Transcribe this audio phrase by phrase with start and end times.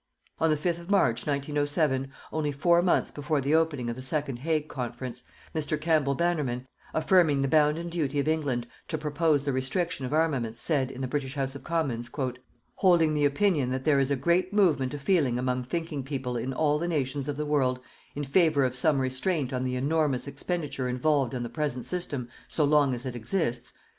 [0.39, 4.37] On the fifth of March, 1907, only four months before the opening of the Second
[4.37, 5.21] Hague Conference,
[5.53, 5.79] Mr.
[5.79, 10.89] Campbell Bannerman, affirming the bounden duty of England to propose the restriction of armaments, said,
[10.89, 14.95] in the British House of Commons: "_Holding the opinion that there is a great movement
[14.95, 17.79] of feeling among thinking people in all the nations of the world,
[18.15, 22.63] in favor of some restraint on the enormous expenditure involved in the present system so
[22.65, 23.71] long as it exists....